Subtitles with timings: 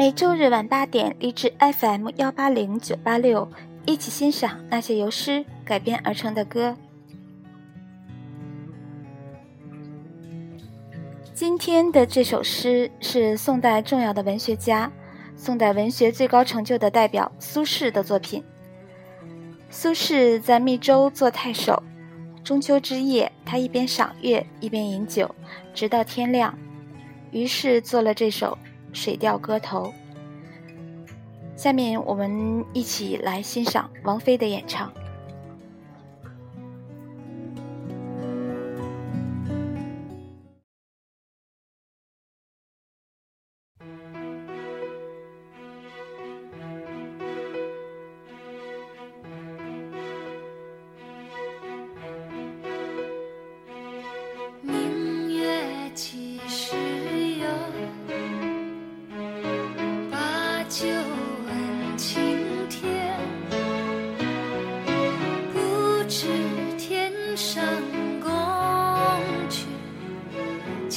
[0.00, 3.46] 每周日晚八点，励志 FM 幺八零九八六，
[3.84, 6.74] 一起欣赏那些由诗改编而成的歌。
[11.34, 14.90] 今天的这首诗是宋代重要的文学家、
[15.36, 18.42] 宋代文学最高成就的代表苏轼的作品。
[19.68, 21.82] 苏轼在密州做太守，
[22.42, 25.34] 中秋之夜，他一边赏月一边饮酒，
[25.74, 26.58] 直到天亮，
[27.32, 28.56] 于是做了这首。
[28.98, 29.84] 《水调歌头》，
[31.60, 34.90] 下面我们一起来欣赏王菲的演唱。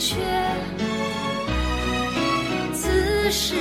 [0.00, 0.16] 却
[2.72, 3.54] 此时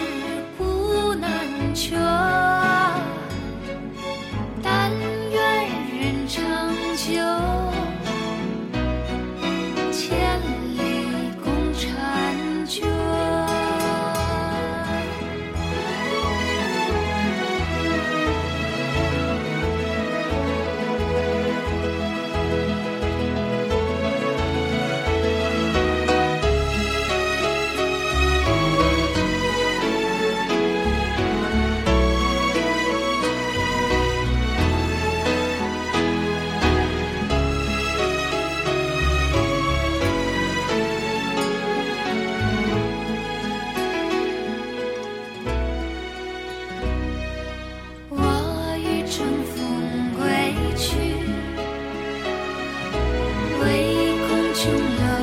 [54.60, 55.19] 就要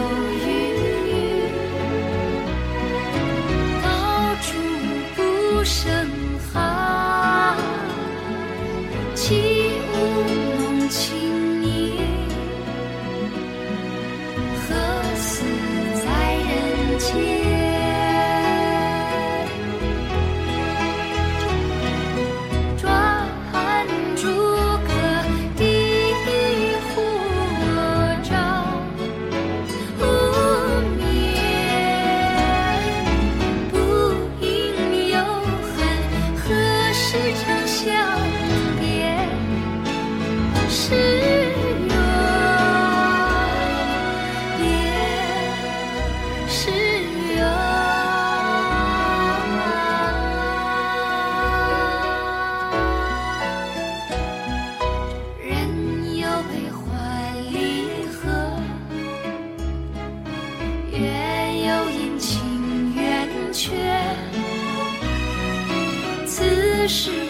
[66.88, 67.25] 是。